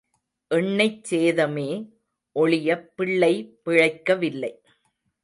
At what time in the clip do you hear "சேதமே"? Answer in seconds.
1.09-1.67